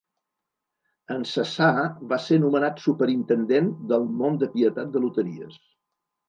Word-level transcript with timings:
En 1.15 1.25
cessar 1.31 1.73
va 2.13 2.19
ser 2.27 2.39
nomenat 2.45 2.81
superintendent 2.85 3.69
del 3.93 4.09
Mont 4.23 4.41
de 4.45 4.51
Pietat 4.57 4.91
de 4.97 5.05
Loteries. 5.05 5.63